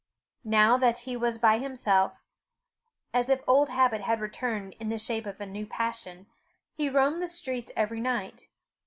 Now 0.49 0.77
that 0.79 1.01
he 1.01 1.15
was 1.15 1.37
by 1.37 1.59
himself, 1.59 2.23
as 3.13 3.29
if 3.29 3.41
old 3.45 3.69
habit 3.69 4.01
had 4.01 4.19
returned 4.19 4.73
in 4.79 4.89
the 4.89 4.97
shape 4.97 5.27
of 5.27 5.39
new 5.39 5.67
passion, 5.67 6.25
he 6.73 6.89
roamed 6.89 7.21
the 7.21 7.27
streets 7.27 7.71
every 7.75 7.99
night. 8.01 8.47